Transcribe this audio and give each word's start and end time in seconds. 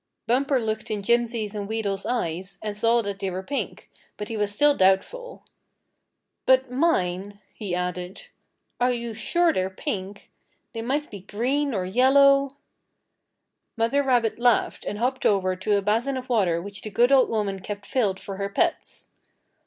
Bumper 0.25 0.59
looked 0.59 0.89
in 0.89 1.03
Jimsy's 1.03 1.53
and 1.53 1.67
Wheedle's 1.69 2.07
eyes, 2.07 2.57
and 2.63 2.75
saw 2.75 3.03
they 3.03 3.29
were 3.29 3.43
pink, 3.43 3.87
but 4.17 4.29
he 4.29 4.35
was 4.35 4.51
still 4.51 4.73
doubtful. 4.73 5.43
"But 6.47 6.71
mine," 6.71 7.39
he 7.53 7.75
added, 7.75 8.29
"are 8.79 8.91
you 8.91 9.13
sure 9.13 9.53
they're 9.53 9.69
pink? 9.69 10.31
They 10.73 10.81
might 10.81 11.11
be 11.11 11.19
green 11.21 11.75
or 11.75 11.85
yellow" 11.85 12.55
Mother 13.77 14.01
rabbit 14.01 14.39
laughed 14.39 14.85
and 14.85 14.97
hopped 14.97 15.23
over 15.23 15.55
to 15.57 15.77
a 15.77 15.83
basin 15.83 16.17
of 16.17 16.29
water 16.29 16.59
which 16.59 16.81
the 16.81 16.89
good 16.89 17.11
old 17.11 17.29
woman 17.29 17.59
kept 17.59 17.85
filled 17.85 18.19
for 18.19 18.37
her 18.37 18.49
pets. 18.49 19.09